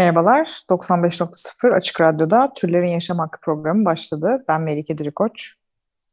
[0.00, 4.44] Merhabalar, 95.0 Açık Radyo'da Türlerin Yaşam Hakkı programı başladı.
[4.48, 5.54] Ben Melike Dirikoç.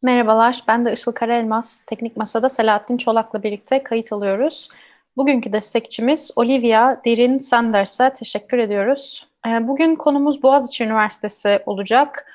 [0.02, 1.82] Merhabalar, ben de Işıl Karaelmaz.
[1.88, 4.70] Teknik Masa'da Selahattin Çolak'la birlikte kayıt alıyoruz.
[5.18, 9.28] Bugünkü destekçimiz Olivia Derin Sanders'e teşekkür ediyoruz.
[9.48, 12.26] Ee, Bugün konumuz Boğaziçi Üniversitesi olacak.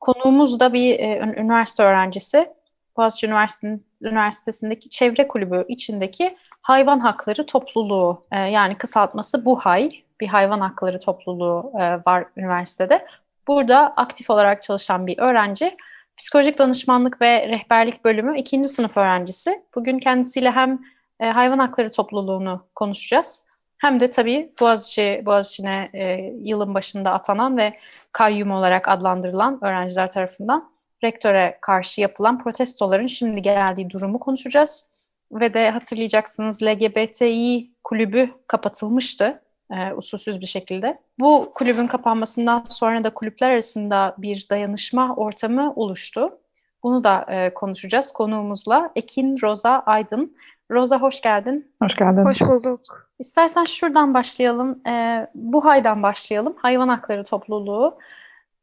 [0.00, 2.48] Konuğumuz da bir e, ün- üniversite öğrencisi.
[2.96, 10.60] Boğaziçi Üniversitesi- Üniversitesi'ndeki çevre kulübü içindeki hayvan hakları topluluğu e, yani kısaltması BUHAY bir hayvan
[10.60, 13.06] hakları topluluğu e, var üniversitede.
[13.48, 15.76] Burada aktif olarak çalışan bir öğrenci.
[16.16, 19.62] Psikolojik danışmanlık ve rehberlik bölümü ikinci sınıf öğrencisi.
[19.74, 20.80] Bugün kendisiyle hem
[21.20, 23.46] e, hayvan hakları topluluğunu konuşacağız.
[23.78, 27.78] Hem de tabii Boğaziçi, Boğaziçi'ne e, yılın başında atanan ve
[28.12, 34.88] kayyum olarak adlandırılan öğrenciler tarafından rektöre karşı yapılan protestoların şimdi geldiği durumu konuşacağız.
[35.32, 40.98] Ve de hatırlayacaksınız LGBTİ kulübü kapatılmıştı e, usulsüz bir şekilde.
[41.20, 46.38] Bu kulübün kapanmasından sonra da kulüpler arasında bir dayanışma ortamı oluştu.
[46.82, 48.90] Bunu da e, konuşacağız konuğumuzla.
[48.96, 50.36] Ekin Roza Aydın.
[50.70, 51.72] Roza hoş geldin.
[51.82, 52.24] Hoş geldin.
[52.24, 53.10] Hoş bulduk.
[53.18, 54.86] İstersen şuradan başlayalım.
[54.88, 56.54] E, Buhay'dan başlayalım.
[56.58, 57.98] Hayvan Hakları Topluluğu.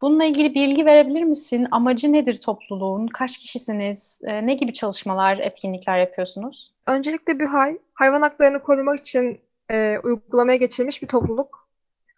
[0.01, 1.67] Bununla ilgili bilgi verebilir misin?
[1.71, 3.07] Amacı nedir topluluğun?
[3.07, 4.21] Kaç kişisiniz?
[4.25, 6.73] E, ne gibi çalışmalar, etkinlikler yapıyorsunuz?
[6.87, 9.39] Öncelikle BÜHAY, hayvan haklarını korumak için
[9.71, 11.67] e, uygulamaya geçirilmiş bir topluluk.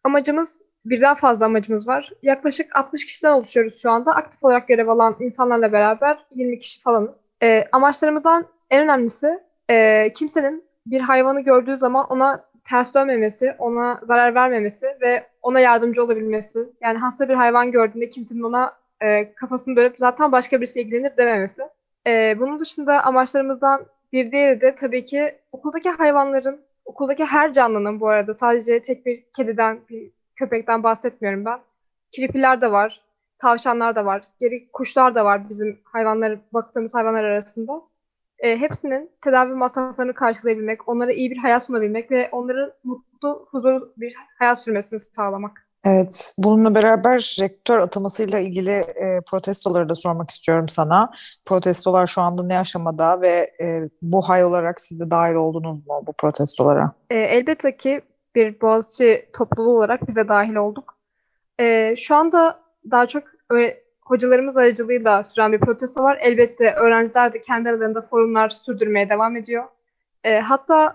[0.04, 2.12] Amacımız, birden fazla amacımız var.
[2.24, 4.16] Yaklaşık 60 kişiden oluşuyoruz şu anda.
[4.16, 7.30] Aktif olarak görev alan insanlarla beraber 20 kişi falanız.
[7.44, 9.40] E, amaçlarımızdan en önemlisi
[9.70, 16.04] e, kimsenin bir hayvanı gördüğü zaman ona ters dönmemesi, ona zarar vermemesi ve ona yardımcı
[16.04, 16.60] olabilmesi.
[16.82, 21.64] Yani hasta bir hayvan gördüğünde kimsenin ona e, kafasını dönüp zaten başka birisi ilgilenir dememesi.
[22.08, 28.08] E, bunun dışında amaçlarımızdan bir diğeri de tabii ki okuldaki hayvanların, okuldaki her canlının bu
[28.08, 31.60] arada sadece tek bir kediden, bir köpekten bahsetmiyorum ben.
[32.12, 33.02] Kirpiler de var,
[33.38, 37.82] tavşanlar da var, geri kuşlar da var bizim hayvanları, baktığımız hayvanlar arasında.
[38.40, 44.16] E, hepsinin tedavi masraflarını karşılayabilmek, onlara iyi bir hayat sunabilmek ve onların mutlu, huzurlu bir
[44.40, 45.63] hayat sürmesini sağlamak.
[45.86, 51.12] Evet, bununla beraber rektör atamasıyla ilgili e, protestoları da sormak istiyorum sana.
[51.46, 56.04] Protestolar şu anda ne aşamada ve e, bu hay olarak siz de dahil oldunuz mu
[56.08, 56.92] bu protestolara?
[57.10, 58.02] E, elbette ki
[58.36, 60.98] bir Boğaziçi topluluğu olarak bize dahil olduk.
[61.60, 62.60] E, şu anda
[62.92, 66.18] daha çok öyle, hocalarımız aracılığıyla süren bir protesto var.
[66.22, 69.64] Elbette öğrenciler de kendi aralarında forumlar sürdürmeye devam ediyor.
[70.24, 70.94] E, hatta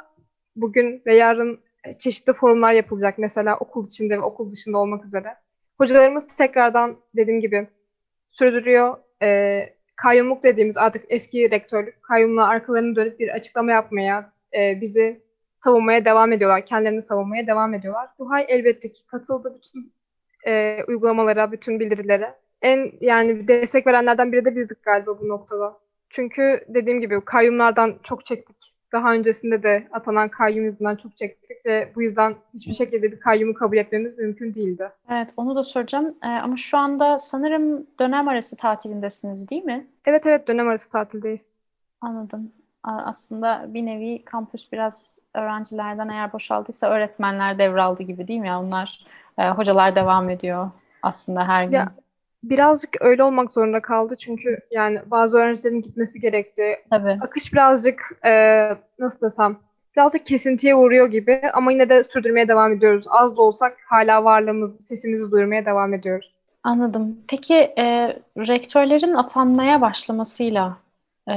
[0.56, 1.60] bugün ve yarın
[1.99, 5.37] çeşitli forumlar yapılacak mesela okul içinde ve okul dışında olmak üzere.
[5.78, 7.69] Hocalarımız tekrardan dediğim gibi
[8.31, 8.97] sürdürüyor.
[9.22, 9.61] E,
[9.97, 15.22] kayyumluk dediğimiz artık eski rektörlük kayyumla arkalarını dönüp bir açıklama yapmaya, e, bizi
[15.65, 16.67] savunmaya devam ediyorlar.
[16.67, 18.09] Kendilerini savunmaya devam ediyorlar.
[18.19, 19.93] Duhay elbette ki katıldı bütün
[20.47, 22.34] e, uygulamalara, bütün bildirilere.
[22.62, 25.78] En yani destek verenlerden biri de bizdik galiba bu noktada.
[26.11, 28.75] Çünkü dediğim gibi kayyumlardan çok çektik.
[28.93, 33.54] Daha öncesinde de atanan kayyum yüzünden çok çektik ve bu yüzden hiçbir şekilde bir kayyumu
[33.54, 34.91] kabul etmemiz mümkün değildi.
[35.10, 36.15] Evet, onu da soracağım.
[36.25, 39.87] E, ama şu anda sanırım dönem arası tatilindesiniz değil mi?
[40.04, 41.53] Evet evet dönem arası tatildeyiz.
[42.00, 42.53] Anladım.
[42.82, 48.53] Aslında bir nevi kampüs biraz öğrencilerden eğer boşaldıysa öğretmenler devraldı gibi değil mi?
[48.53, 49.06] Onlar,
[49.38, 50.70] e, hocalar devam ediyor
[51.03, 51.72] aslında her gün.
[51.72, 51.93] Ya
[52.43, 56.76] birazcık öyle olmak zorunda kaldı çünkü yani bazı öğrencilerin gitmesi gerekti.
[56.91, 57.19] Tabii.
[57.21, 58.31] Akış birazcık e,
[58.99, 59.56] nasıl desem
[59.97, 63.04] birazcık kesintiye uğruyor gibi ama yine de sürdürmeye devam ediyoruz.
[63.09, 66.35] Az da olsak hala varlığımızı, sesimizi duyurmaya devam ediyoruz.
[66.64, 67.19] Anladım.
[67.29, 70.76] Peki e, rektörlerin atanmaya başlamasıyla
[71.31, 71.32] e,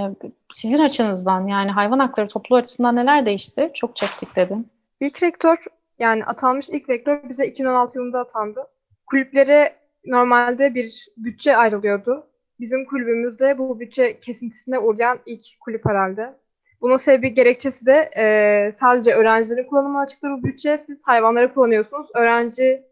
[0.50, 3.72] sizin açınızdan yani hayvan hakları topluluğu açısından neler değişti?
[3.74, 4.68] Çok çektik dedin.
[5.00, 5.58] İlk rektör
[6.00, 8.68] yani atanmış ilk rektör bize 2016 yılında atandı.
[9.08, 9.76] Kulüplere
[10.06, 12.28] normalde bir bütçe ayrılıyordu.
[12.60, 16.34] Bizim kulübümüzde bu bütçe kesintisine uğrayan ilk kulüp herhalde.
[16.82, 20.78] Bunun sebebi gerekçesi de e, sadece öğrencilerin kullanımına açıkta bu bütçe.
[20.78, 22.08] Siz hayvanları kullanıyorsunuz.
[22.16, 22.84] Öğrenciye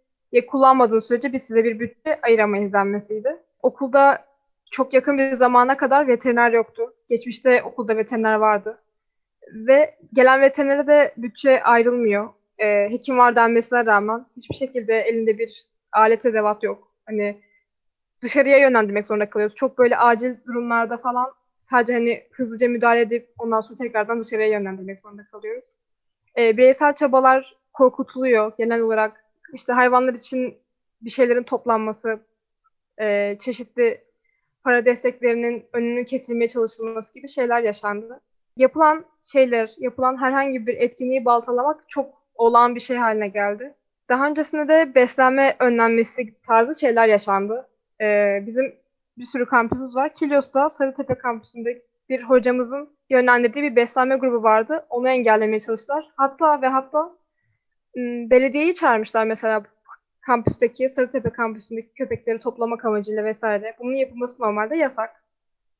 [0.48, 3.38] kullanmadığı sürece biz size bir bütçe ayıramayız denmesiydi.
[3.62, 4.26] Okulda
[4.72, 6.94] çok yakın bir zamana kadar veteriner yoktu.
[7.10, 8.82] Geçmişte okulda veteriner vardı.
[9.54, 12.30] Ve gelen veterinere de bütçe ayrılmıyor.
[12.58, 16.89] e, hekim var denmesine rağmen hiçbir şekilde elinde bir alet edevat yok.
[17.10, 17.42] Hani
[18.22, 19.56] dışarıya yönlendirmek zorunda kalıyoruz.
[19.56, 25.00] Çok böyle acil durumlarda falan sadece hani hızlıca müdahale edip ondan sonra tekrardan dışarıya yönlendirmek
[25.02, 25.66] zorunda kalıyoruz.
[26.38, 29.26] E, bireysel çabalar korkutuluyor genel olarak.
[29.54, 30.58] İşte hayvanlar için
[31.02, 32.20] bir şeylerin toplanması,
[33.02, 34.04] e, çeşitli
[34.64, 38.22] para desteklerinin önünün kesilmeye çalışılması gibi şeyler yaşandı.
[38.58, 43.74] Yapılan şeyler, yapılan herhangi bir etkinliği baltalamak çok olağan bir şey haline geldi.
[44.10, 47.70] Daha öncesinde de beslenme önlenmesi tarzı şeyler yaşandı.
[48.02, 48.76] Ee, bizim
[49.18, 50.14] bir sürü kampüsümüz var.
[50.14, 54.86] Kilyos'ta Sarıtepe kampüsünde bir hocamızın yönlendirdiği bir beslenme grubu vardı.
[54.90, 56.06] Onu engellemeye çalıştılar.
[56.16, 57.12] Hatta ve hatta
[58.30, 59.64] belediyeyi çağırmışlar mesela
[60.22, 63.76] kampüsteki, Sarıtepe kampüsündeki köpekleri toplamak amacıyla vesaire.
[63.80, 65.24] Bunun yapılması normalde yasak.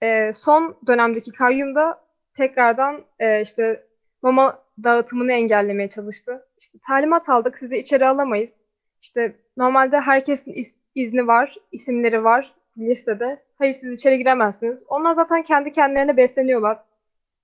[0.04, 2.02] Ee, son dönemdeki kayyumda
[2.34, 3.84] tekrardan e, işte
[4.22, 6.48] mama dağıtımını engellemeye çalıştı.
[6.58, 8.56] İşte talimat aldık, sizi içeri alamayız.
[9.02, 13.44] İşte normalde herkesin iz, izni var, isimleri var listede.
[13.58, 14.86] Hayır siz içeri giremezsiniz.
[14.90, 16.80] Onlar zaten kendi kendilerine besleniyorlar.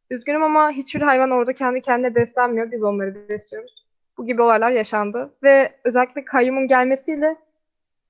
[0.09, 2.71] Üzgünüm ama hiçbir hayvan orada kendi kendine beslenmiyor.
[2.71, 3.85] Biz onları besliyoruz.
[4.17, 5.33] Bu gibi olaylar yaşandı.
[5.43, 7.35] Ve özellikle kayyumun gelmesiyle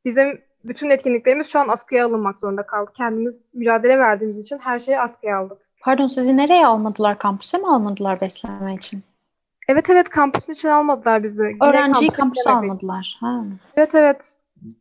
[0.05, 2.91] bizim bütün etkinliklerimiz şu an askıya alınmak zorunda kaldı.
[2.93, 5.64] Kendimiz mücadele verdiğimiz için her şeyi askıya aldık.
[5.85, 7.17] Pardon sizi nereye almadılar?
[7.17, 9.03] Kampüse mi almadılar beslenme için?
[9.67, 11.43] Evet evet kampüsün için almadılar bizi.
[11.61, 13.17] Öğrenciyi kampüse kampüse almadılar.
[13.19, 13.43] Ha.
[13.75, 14.35] Evet evet.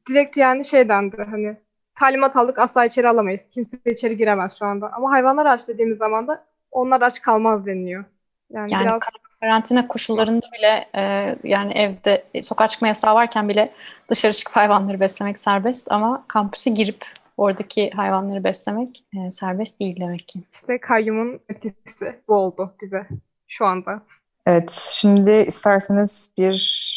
[0.09, 1.57] Direkt yani şeydendi hani
[1.95, 3.43] talimat aldık asla içeri alamayız.
[3.51, 4.93] Kimse içeri giremez şu anda.
[4.93, 8.05] Ama hayvanlar aç dediğimiz zaman da onlar aç kalmaz deniliyor.
[8.51, 9.03] Yani, Yani biraz
[9.41, 13.73] karantina koşullarında bile e, yani evde sokağa çıkma yasağı varken bile
[14.11, 17.05] dışarı çıkıp hayvanları beslemek serbest ama kampüse girip
[17.37, 20.41] oradaki hayvanları beslemek e, serbest değil demek ki.
[20.53, 23.07] işte kayyumun etkisi bu oldu bize
[23.49, 24.03] şu anda.
[24.47, 26.57] Evet, şimdi isterseniz bir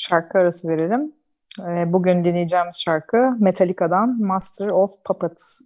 [0.10, 1.14] şarkı arası verelim.
[1.62, 5.62] Ee, Bugün dinleyeceğimiz şarkı Metallica'dan Master of Puppets.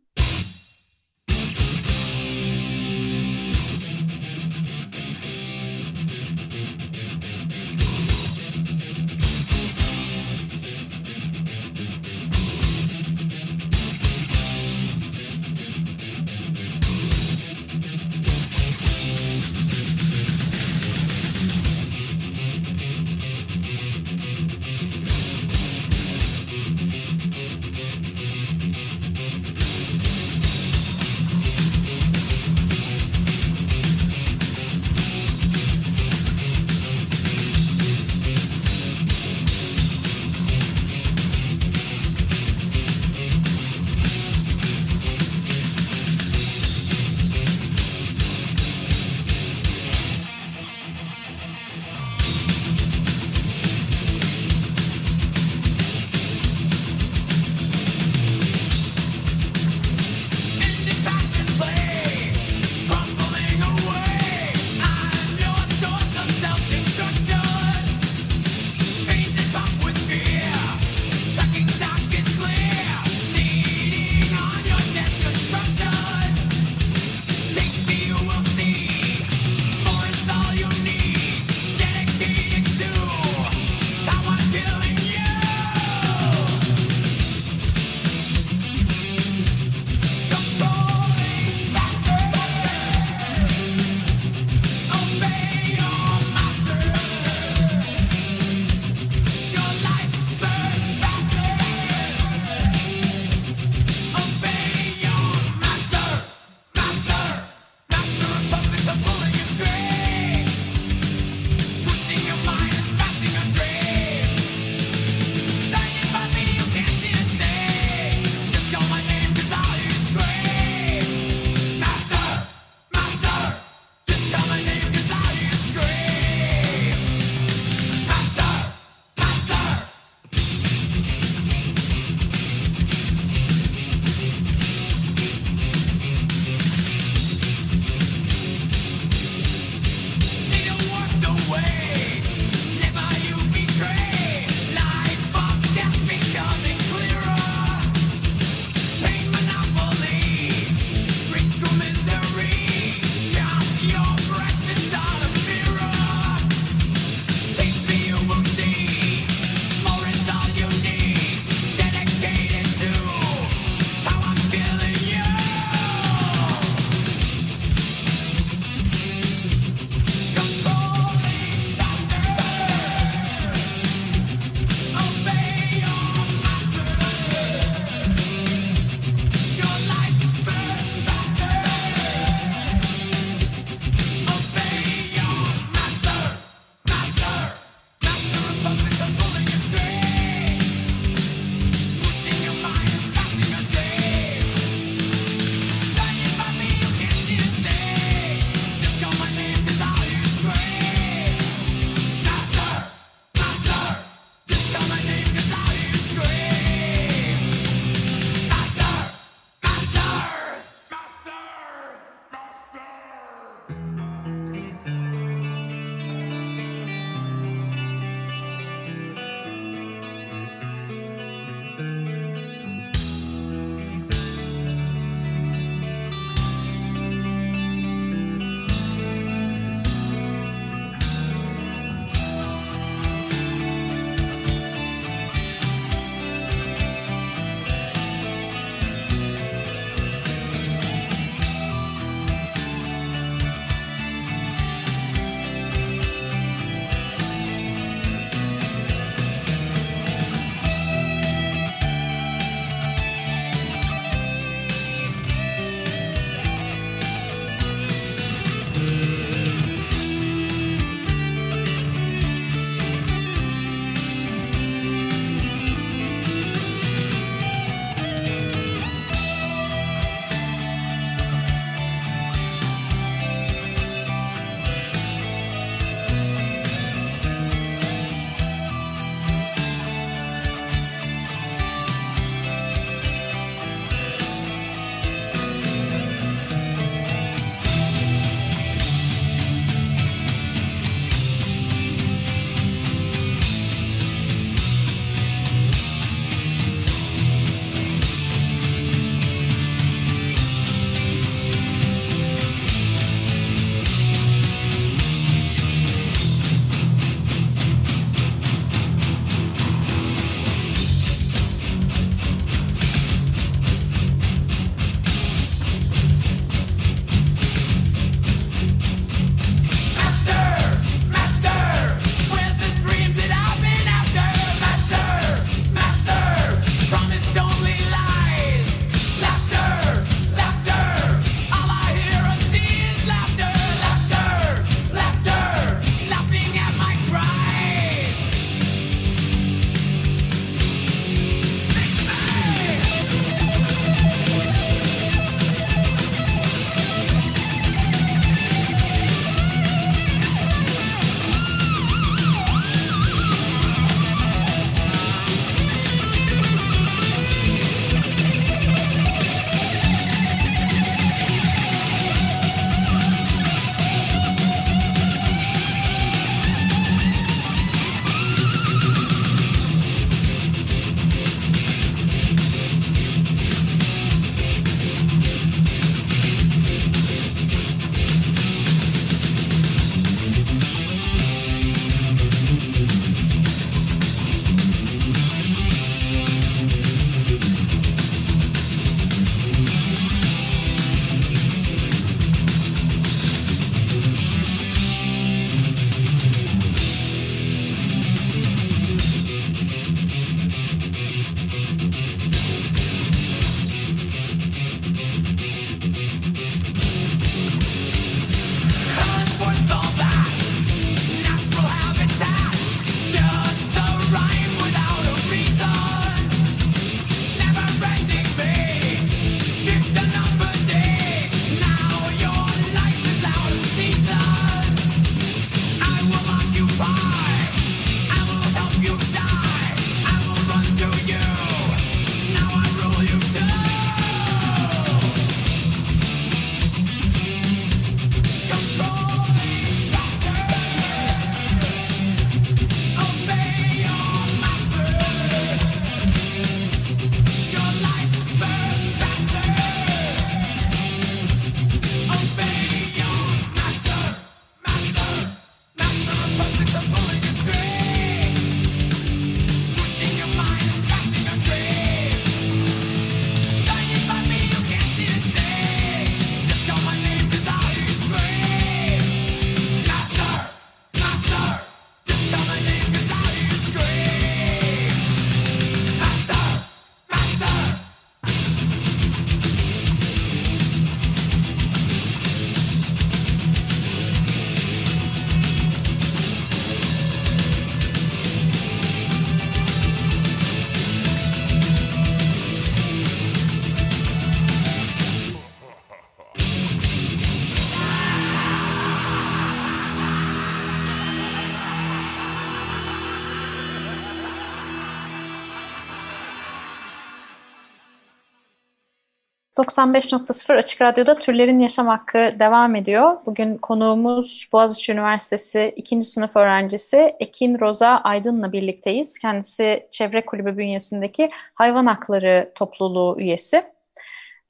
[509.58, 513.17] 95.0 Açık Radyo'da Türlerin Yaşam Hakkı devam ediyor.
[513.26, 516.02] Bugün konuğumuz Boğaziçi Üniversitesi 2.
[516.02, 519.20] sınıf öğrencisi Ekin Roza Aydın'la birlikteyiz.
[519.20, 523.63] Kendisi Çevre Kulübü bünyesindeki Hayvan Hakları Topluluğu üyesi.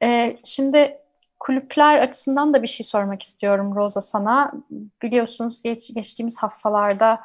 [0.03, 0.97] Ee, şimdi
[1.39, 4.51] kulüpler açısından da bir şey sormak istiyorum Roza sana.
[5.01, 7.19] Biliyorsunuz geç, geçtiğimiz haftalarda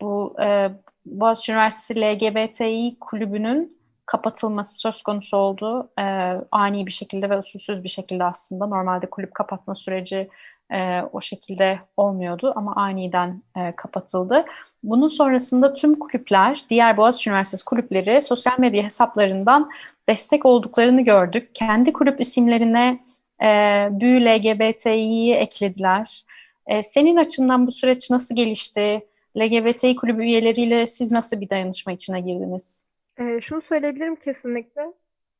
[0.00, 0.70] bu e,
[1.06, 3.79] Boğaziçi Üniversitesi LGBTİ kulübünün
[4.10, 5.90] kapatılması söz konusu oldu.
[5.98, 6.04] E,
[6.50, 8.66] ani bir şekilde ve usulsüz bir şekilde aslında.
[8.66, 10.28] Normalde kulüp kapatma süreci
[10.72, 14.44] e, o şekilde olmuyordu ama aniden e, kapatıldı.
[14.82, 19.70] Bunun sonrasında tüm kulüpler, diğer Boğaziçi Üniversitesi kulüpleri sosyal medya hesaplarından
[20.08, 21.54] destek olduklarını gördük.
[21.54, 23.00] Kendi kulüp isimlerine
[23.42, 23.48] e,
[23.90, 26.22] BÜ LGBTİ'yi eklediler.
[26.66, 29.06] E, senin açından bu süreç nasıl gelişti?
[29.38, 32.89] LGBTİ kulübü üyeleriyle siz nasıl bir dayanışma içine girdiniz?
[33.20, 34.92] Ee, şunu söyleyebilirim kesinlikle.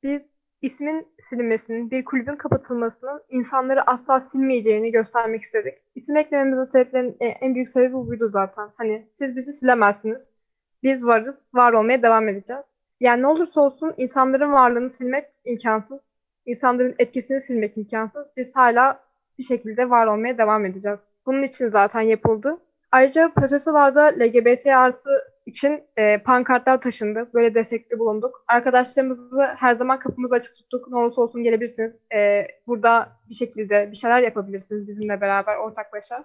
[0.03, 5.75] Biz ismin silinmesinin, bir kulübün kapatılmasının insanları asla silmeyeceğini göstermek istedik.
[5.95, 8.71] İsim eklememizin sebeplerinin en büyük sebebi buydu zaten.
[8.77, 10.35] Hani siz bizi silemezsiniz.
[10.83, 12.67] Biz varız, var olmaya devam edeceğiz.
[13.01, 16.13] Yani ne olursa olsun insanların varlığını silmek imkansız.
[16.47, 18.27] İnsanların etkisini silmek imkansız.
[18.37, 19.01] Biz hala
[19.39, 21.11] bir şekilde var olmaya devam edeceğiz.
[21.27, 22.59] Bunun için zaten yapıldı.
[22.93, 25.11] Ayrıca protestolarda LGBT artı
[25.47, 27.31] için e, pankartlar taşındı.
[27.35, 28.45] Böyle destekli bulunduk.
[28.49, 30.89] Arkadaşlarımızı her zaman kapımızı açık tuttuk.
[30.89, 31.97] Ne olursa olsun gelebilirsiniz.
[32.15, 36.25] E, burada bir şekilde bir şeyler yapabilirsiniz bizimle beraber ortaklaşa.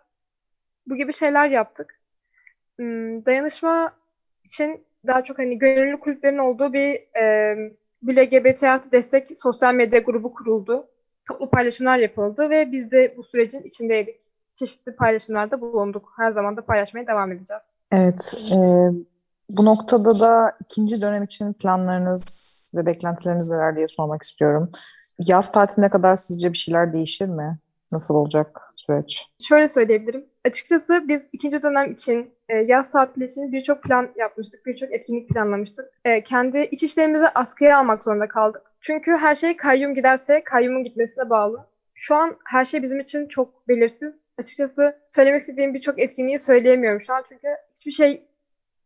[0.87, 1.99] Bu gibi şeyler yaptık.
[2.77, 3.95] Hmm, dayanışma
[4.43, 7.55] için daha çok hani gönüllü kulüplerin olduğu bir e,
[8.01, 10.87] bir LGBT artı destek sosyal medya grubu kuruldu.
[11.27, 16.13] Toplu paylaşımlar yapıldı ve biz de bu sürecin içindeydik çeşitli paylaşımlarda bulunduk.
[16.17, 17.63] Her zaman da paylaşmaya devam edeceğiz.
[17.91, 18.51] Evet.
[18.51, 18.57] E,
[19.49, 24.71] bu noktada da ikinci dönem için planlarınız ve beklentileriniz neler diye sormak istiyorum.
[25.19, 27.59] Yaz tatiline kadar sizce bir şeyler değişir mi?
[27.91, 29.27] Nasıl olacak süreç?
[29.47, 30.25] Şöyle söyleyebilirim.
[30.45, 35.85] Açıkçası biz ikinci dönem için e, yaz tatili için birçok plan yapmıştık, birçok etkinlik planlamıştık.
[36.05, 38.61] E, kendi iç işlerimizi askıya almak zorunda kaldık.
[38.81, 41.65] Çünkü her şey kayyum giderse kayyumun gitmesine bağlı
[41.95, 44.33] şu an her şey bizim için çok belirsiz.
[44.37, 48.27] Açıkçası söylemek istediğim birçok etkinliği söyleyemiyorum şu an çünkü hiçbir şey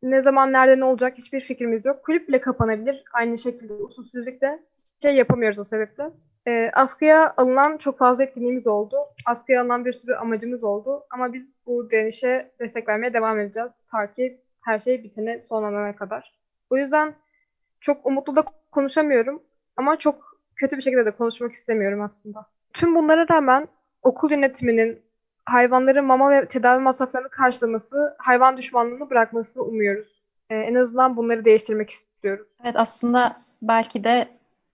[0.04, 2.04] ne zaman nerede ne olacak hiçbir fikrimiz yok.
[2.06, 3.04] Kulüp bile kapanabilir.
[3.14, 4.60] Aynı şekilde usulsüzlükle
[5.02, 6.04] şey yapamıyoruz o sebeple.
[6.48, 8.98] E, askıya alınan çok fazla etkinliğimiz oldu.
[9.26, 11.04] Askıya alınan bir sürü amacımız oldu.
[11.12, 13.84] Ama biz bu direnişe destek vermeye devam edeceğiz.
[13.92, 16.40] Ta ki her şey bitene sonlanana kadar.
[16.70, 17.16] O yüzden
[17.82, 19.44] çok umutlu da konuşamıyorum.
[19.78, 22.46] Ama çok kötü bir şekilde de konuşmak istemiyorum aslında.
[22.74, 23.68] Tüm bunlara rağmen
[24.04, 25.02] okul yönetiminin
[25.46, 30.22] hayvanların mama ve tedavi masraflarını karşılaması, hayvan düşmanlığını bırakmasını umuyoruz.
[30.50, 32.48] Ee, en azından bunları değiştirmek istiyoruz.
[32.64, 34.28] Evet aslında belki de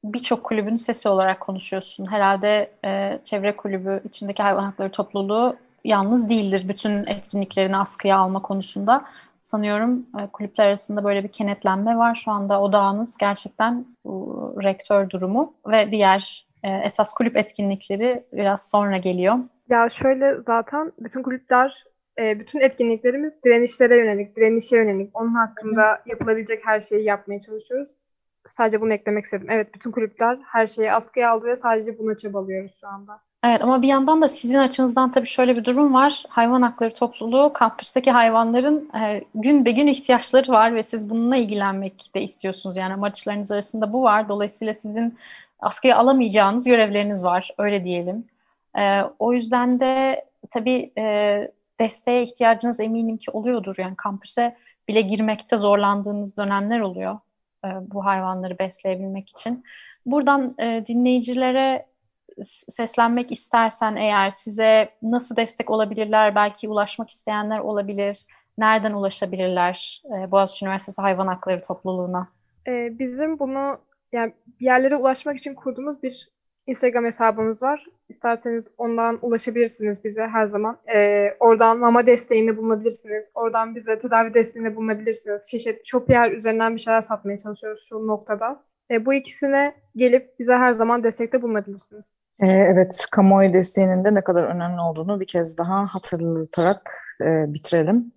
[0.04, 2.06] birçok kulübün sesi olarak konuşuyorsun.
[2.06, 9.06] Herhalde e, çevre kulübü içindeki hayvan hakları topluluğu yalnız değildir bütün etkinliklerini askıya alma konusunda.
[9.42, 12.16] Sanıyorum e, kulüpler arasında böyle bir kenetlenme var.
[12.16, 18.98] Şu anda odağınız gerçekten bu, rektör durumu ve diğer e, esas kulüp etkinlikleri biraz sonra
[18.98, 19.36] geliyor.
[19.70, 21.84] Ya şöyle zaten bütün kulüpler,
[22.20, 25.10] e, bütün etkinliklerimiz direnişlere yönelik, direnişe yönelik.
[25.14, 27.92] Onun hakkında yapılabilecek her şeyi yapmaya çalışıyoruz.
[28.46, 29.48] Sadece bunu eklemek istedim.
[29.50, 33.22] Evet bütün kulüpler her şeyi askıya aldı ve sadece buna çabalıyoruz şu anda.
[33.44, 36.24] Evet ama bir yandan da sizin açınızdan tabii şöyle bir durum var.
[36.30, 42.12] Hayvan hakları topluluğu kampüsteki hayvanların e, gün be gün ihtiyaçları var ve siz bununla ilgilenmek
[42.16, 42.78] de istiyorsunuz.
[42.78, 44.30] Yani amaçlarınız arasında bu var.
[44.30, 45.18] Dolayısıyla sizin
[45.60, 48.26] askıya alamayacağınız görevleriniz var, öyle diyelim.
[48.78, 51.48] E, o yüzden de tabii e,
[51.80, 53.76] desteğe ihtiyacınız eminim ki oluyordur.
[53.78, 54.56] Yani kampüse
[54.88, 57.20] bile girmekte zorlandığınız dönemler oluyor
[57.66, 59.64] e, bu hayvanları besleyebilmek için.
[60.06, 61.86] Buradan e, dinleyicilere
[62.44, 68.26] seslenmek istersen eğer size nasıl destek olabilirler, belki ulaşmak isteyenler olabilir,
[68.58, 72.28] nereden ulaşabilirler e, Boğaziçi Üniversitesi Hayvan Hakları Topluluğu'na?
[72.68, 73.78] Ee, bizim bunu
[74.12, 76.36] yani bir yerlere ulaşmak için kurduğumuz bir
[76.68, 77.86] Instagram hesabımız var.
[78.10, 80.78] İsterseniz ondan ulaşabilirsiniz bize her zaman.
[80.96, 83.32] Ee, oradan mama desteğinde bulunabilirsiniz.
[83.36, 85.48] Oradan bize tedavi desteğinde bulunabilirsiniz.
[85.52, 88.64] Çeşit Shopier üzerinden bir şeyler satmaya çalışıyoruz şu noktada.
[88.92, 92.20] Ee, bu ikisine gelip bize her zaman destekte bulunabilirsiniz.
[92.40, 96.92] Ee, evet, kamuoyu desteğinin de ne kadar önemli olduğunu bir kez daha hatırlatarak
[97.22, 98.12] e, bitirelim.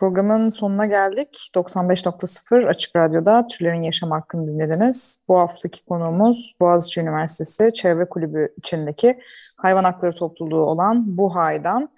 [0.00, 1.50] Programın sonuna geldik.
[1.54, 5.24] 95.0 Açık Radyo'da Türlerin Yaşam Hakkını dinlediniz.
[5.28, 9.18] Bu haftaki konuğumuz Boğaziçi Üniversitesi Çevre Kulübü içindeki
[9.56, 11.88] hayvan hakları topluluğu olan BUHAY'dan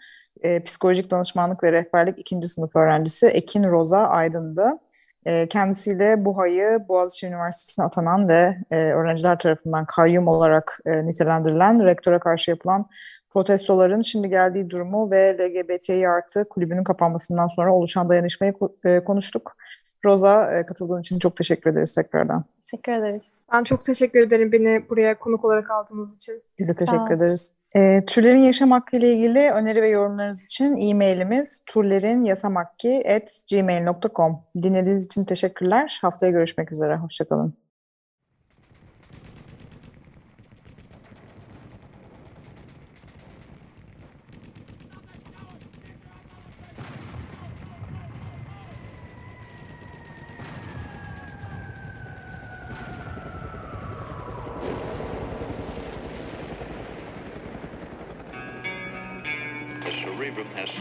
[0.43, 4.79] e, psikolojik danışmanlık ve rehberlik ikinci sınıf öğrencisi Ekin Roza Aydın'dı.
[5.27, 12.19] E, kendisiyle Buha'yı Boğaziçi Üniversitesi'ne atanan ve e, öğrenciler tarafından kayyum olarak e, nitelendirilen rektöre
[12.19, 12.87] karşı yapılan
[13.31, 18.55] protestoların şimdi geldiği durumu ve LGBTİ artı kulübünün kapanmasından sonra oluşan dayanışmayı
[18.85, 19.57] e, konuştuk.
[20.05, 22.45] Roza e, katıldığın için çok teşekkür ederiz tekrardan.
[22.63, 23.41] Teşekkür ederiz.
[23.53, 26.43] Ben çok teşekkür ederim beni buraya konuk olarak aldığınız için.
[26.59, 27.57] Biz de teşekkür ederiz.
[27.77, 35.99] E, türlerin yaşam hakkı ile ilgili öneri ve yorumlarınız için e-mailimiz turlerinyasamakki.gmail.com Dinlediğiniz için teşekkürler.
[36.03, 36.97] Haftaya görüşmek üzere.
[36.97, 37.62] Hoşçakalın.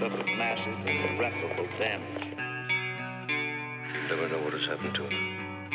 [0.02, 2.26] suffered massive and irreparable damage.
[3.30, 5.72] You never know what has happened to him.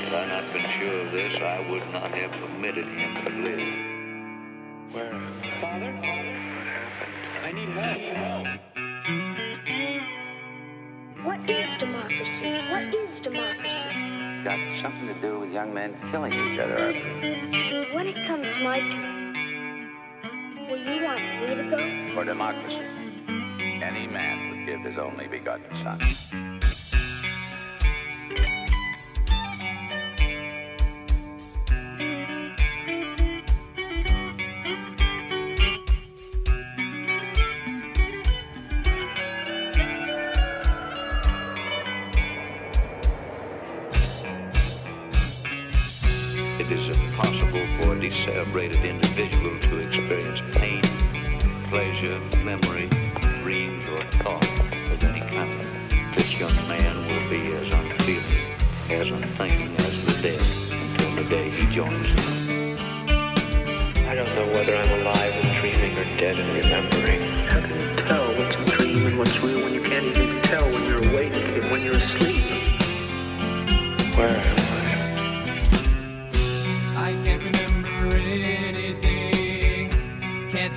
[0.00, 3.60] Had I not been sure of this, I would not have permitted him to live.
[4.94, 5.12] Where?
[5.60, 5.92] Father?
[5.92, 7.12] What happened?
[7.44, 8.46] I need help.
[11.26, 12.52] What is democracy?
[12.70, 14.44] What is democracy?
[14.44, 16.94] Got something to do with young men killing each other.
[17.92, 19.23] When it comes my turn,
[20.84, 22.78] for democracy.
[23.82, 26.53] Any man would give his only begotten son.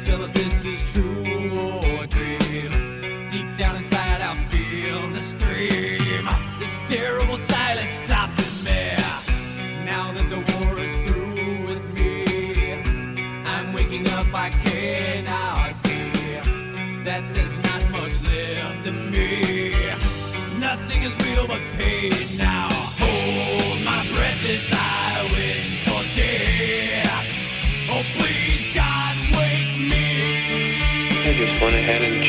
[0.07, 1.16] tell if this is true.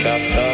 [0.09, 0.48] up.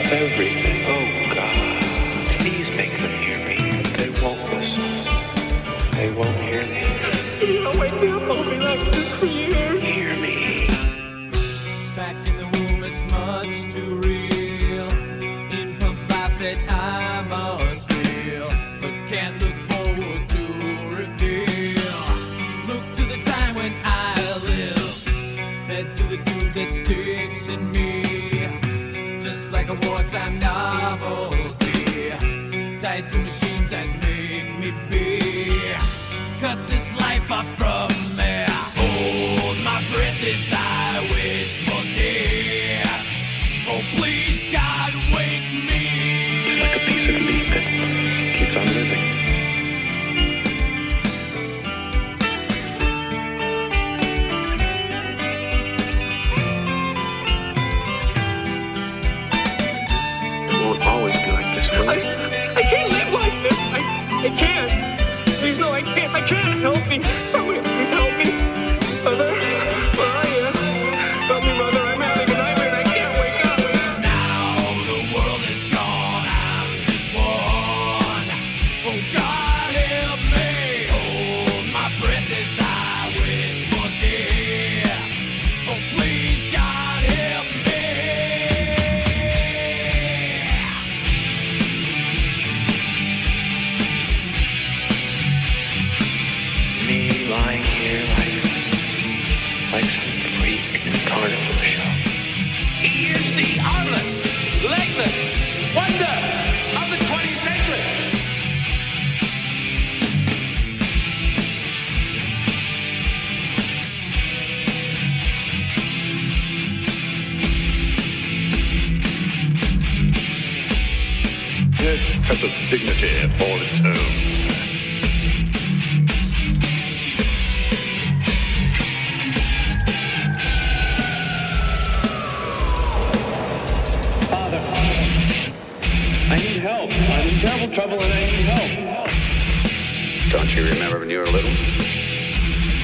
[140.57, 141.51] you remember when you were little?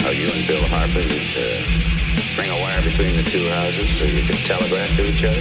[0.02, 4.06] How you and Bill Harper would uh, bring a wire between the two houses so
[4.06, 5.40] you could telegraph to each other?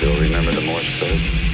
[0.00, 1.51] Bill remember the Morse code?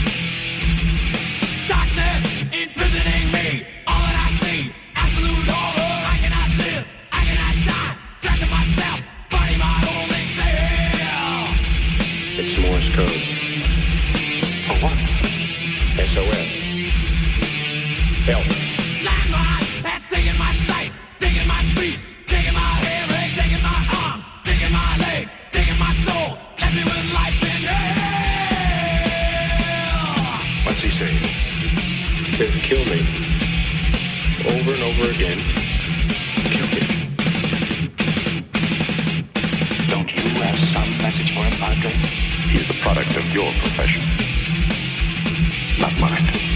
[34.48, 35.38] Over and over again.
[36.48, 36.80] Kill me.
[39.88, 41.92] Don't you have some message for him, Padre?
[42.50, 44.02] He's the product of your profession.
[45.78, 46.47] Not mine.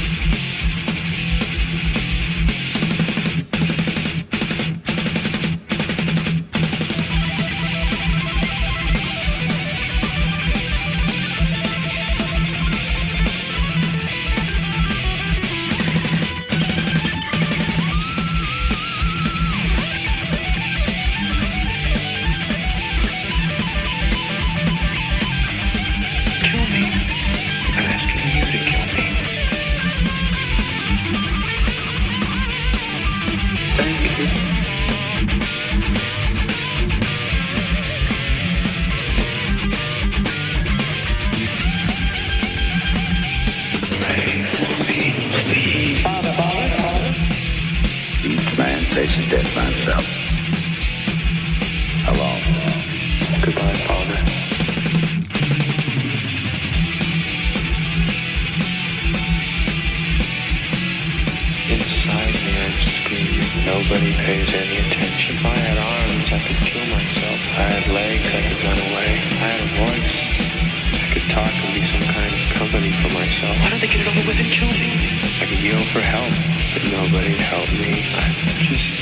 [74.15, 74.93] me.
[75.41, 76.33] I could yell for help,
[76.75, 78.05] but nobody helped me.
[78.15, 79.02] I just